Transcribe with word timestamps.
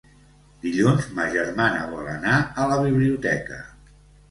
Dilluns 0.63 1.05
ma 1.17 1.27
germana 1.35 1.85
vol 1.93 2.09
anar 2.15 2.41
a 2.65 2.69
la 2.75 2.81
biblioteca. 2.89 3.63